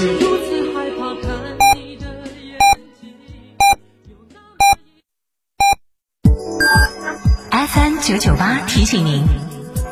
[0.00, 1.28] 是如此害怕看
[1.74, 2.06] 你的
[2.40, 2.56] 眼
[3.00, 3.12] 睛。
[7.50, 9.24] FM 九九八提醒您，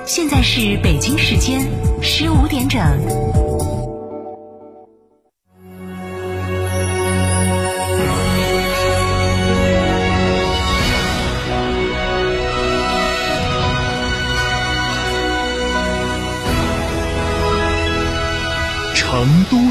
[0.07, 1.69] 现在是北京时间
[2.01, 2.81] 十五点整。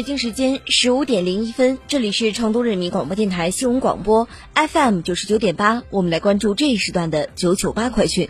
[0.00, 8.26] 北京时间十五点零一分，这里是成都人民广播电台新闻广播 FM 九十九点八，我们来关注这一时段的九九八快讯。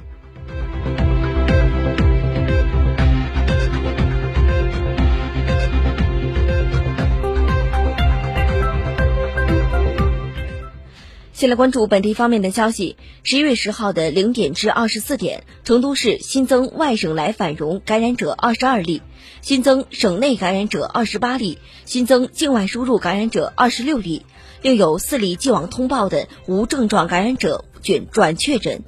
[11.40, 12.96] 先来关注本地方面的消息。
[13.22, 19.00] 十一月十号的零点至二十四点，成都市新增外省来返蓉感染者二十二例，
[19.40, 24.26] 新增省内感染者二十八例，新增境外输入感染者二十六例，
[24.60, 28.82] 另有四例既往通报的无症状感染者转转确诊。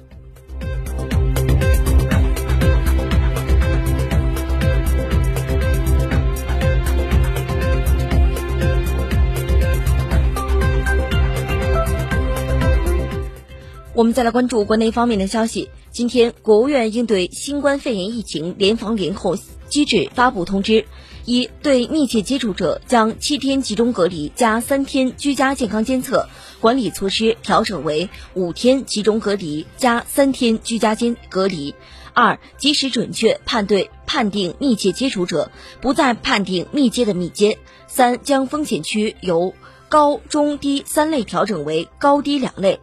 [13.95, 15.69] 我们再来关注国内方面的消息。
[15.91, 19.37] 今天，国务院应对新冠肺炎疫情联防联控
[19.69, 20.85] 机制发布通知：
[21.25, 26.27] 一、对密切接触者将七天集中隔离加三天居家健康监测
[26.59, 31.75] 管理措施调整为五天集中隔离加三天居家监隔离；
[32.15, 35.51] 二、及时准确判对判定密切接触者，
[35.81, 39.53] 不再判定密接的密接；三、将风险区由
[39.87, 42.79] 高、中、低三类调整为高低两类。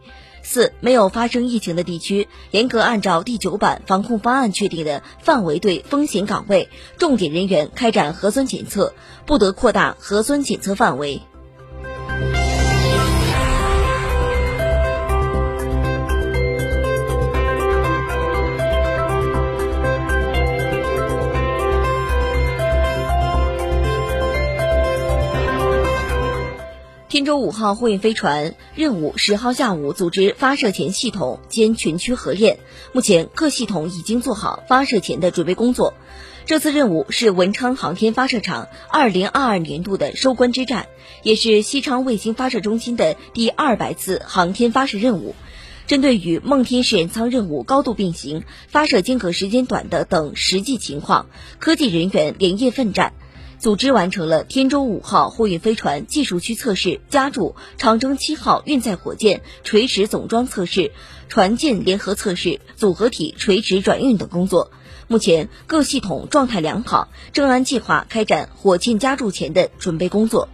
[0.51, 6.67] 四、没有发生疫情的地区，严格按照第九版防控方案确定的范围对风险岗位、
[6.97, 8.93] 重点人员开展核酸检测，
[9.25, 11.21] 不得扩大核酸检测范围。
[27.21, 32.57] 天舟五号货运飞船任务十号下午组织发射前系统兼全区合练，
[32.93, 35.93] 目前各系统已经做好发射前的准备工作。
[36.47, 40.87] 这次任务是文昌航天发射场二零二二年度的收官之战，
[41.21, 45.35] 也是西昌卫星发射中心的第二百次航天发射任务。
[45.85, 51.27] 针对与梦天实验舱任务高度并行、发射间隔时间短的等实际情况，
[51.59, 53.13] 科技人员连夜奋战。
[53.61, 60.91] 组织完成了天舟五号货运飞船技术区测试、加注长征七号运载火箭垂直总装测试、
[61.29, 64.71] 船舰联合测试、组合体垂直转运等工作。
[65.07, 70.49] 目前各系统状态良好，正按计划开展火箭加注前的准备工作。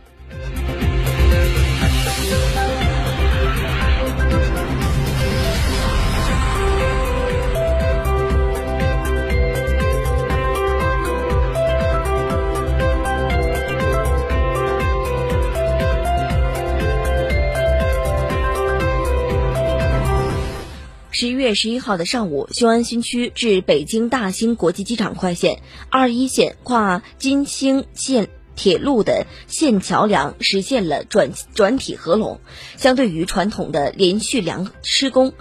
[21.48, 28.28] 月十一号的上午，雄安新区至北京大兴国际机场快线二一线跨金星线
[28.58, 32.42] 铁路的线桥梁实现了转转体合拢。
[32.76, 35.32] 相对于传统的连续梁施工，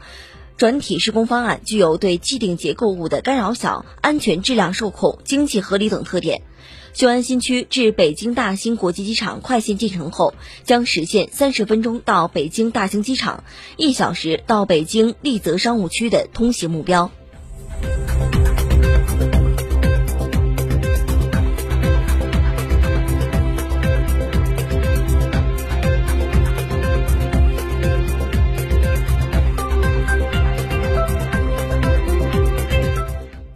[0.56, 6.42] 转体施工方案具有对既定结构物的干扰小、安全质量受控、经济合理等特点。
[6.96, 10.32] 雄安新区至北京大兴国际机场快线建成后，
[10.64, 13.44] 将实现三十分钟到北京大兴机场、
[13.76, 17.10] 一小时到北京丽泽商务区的通行目标。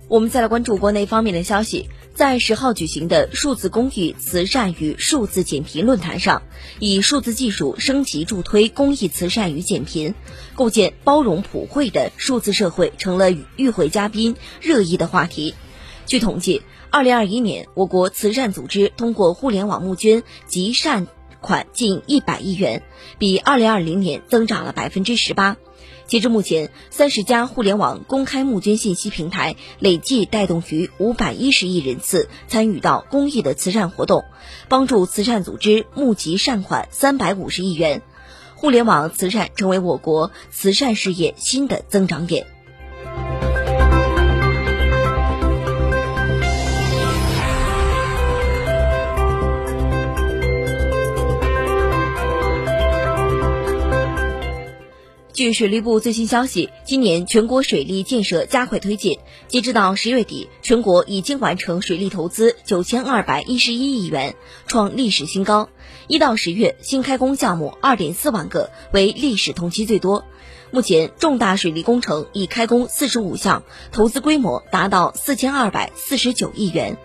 [0.09, 1.89] 我们再来关注国内方面的消息，
[2.21, 6.43] 在十号举行的数字公益慈善与数字减贫论坛上，
[6.79, 10.15] 以数字技术升级助推公益慈善与减贫，
[10.55, 15.55] 构建包容普惠的数字社会成了与会嘉宾热议的话题。
[16.05, 21.07] 据统计，二零二一年我国慈善组织通过互联网募捐集善
[21.41, 22.83] 款近一百亿元，
[23.19, 25.57] 比二零二零年增长了百分之十八。
[26.07, 34.25] 截至目前，三十家互联网公开募捐信息平台累计带动逾五百一十亿人次参与到公益的慈善活动，
[34.69, 38.03] 帮助慈善组织募集善款三百五十亿元。
[38.57, 42.47] 互联网慈善成为我国慈善事业新的增长点。
[55.41, 64.35] 据水利部最新消息，今年全国水利建设加快推进，截止到十月底，全国已经完成水利投资九千二百一十一亿元，
[64.67, 65.71] 创历史新高。
[66.09, 70.27] 一到十月，新开工项目二点四万个，为历史同期最多。
[70.73, 73.63] 目前，重大水利工程已开工四十五项，
[73.93, 76.99] 投资规模达到四千二百四十九亿元。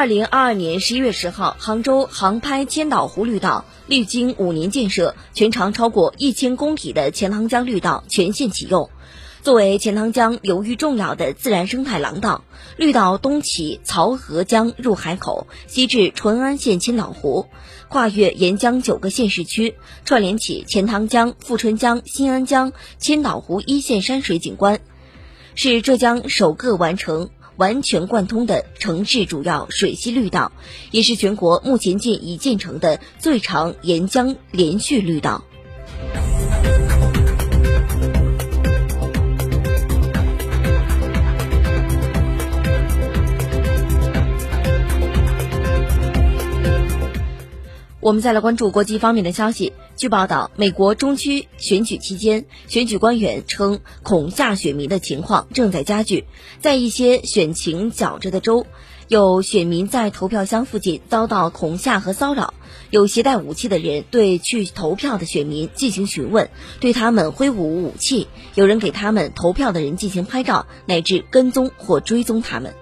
[0.00, 8.88] 二零二二年十一月十号，杭州航拍千岛湖绿道历经五年建设，全长超过一千公里的钱塘江绿道全线启用。
[9.42, 12.44] 作为钱塘江流域重要的自然生态廊道，
[12.78, 17.44] 绿道东起漕河江入海口，西至淳安县千岛湖，
[17.90, 19.74] 跨越沿江九个县市区，
[20.06, 24.80] 串联起钱塘江、富春江、新安江、千岛湖一线山水景观，
[25.54, 27.28] 是浙江首个完成。
[27.60, 30.50] 完全贯通的城市主要水系绿道，
[30.90, 35.44] 也是全国目前建已建成的最长沿江连续绿道。
[48.00, 49.74] 我们再来关注国际方面的消息。
[50.00, 56.24] 据报道，美国中区选举期间，选举官员称恐吓选民的情况正在加剧。
[56.58, 58.64] 在一些选情较着的州，
[59.08, 62.54] 有选民在投票箱附近遭到恐吓和骚扰，
[62.88, 66.48] 有携带武器的人对去投票的选民进行询问，
[66.80, 72.72] 对他们挥舞武器，有人给他们投票的人进行拍照，乃至跟踪或追踪他们。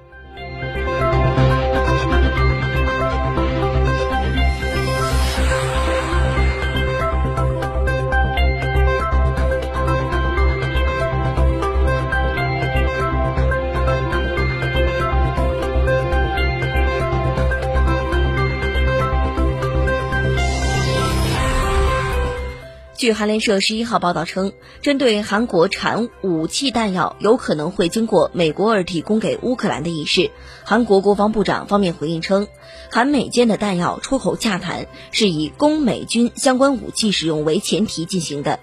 [23.09, 30.31] 据韩联社十一号报道称，针对韩国产武器弹药有可能会经过美国而提供给乌克兰的一事，
[30.63, 32.49] 韩国国防部长方面回应称，
[32.91, 38.61] 韩美间的弹药出口洽谈是以供美军相关武器使用为前提进行的。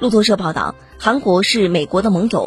[0.00, 2.46] 路透社报道，韩国是美国的盟友。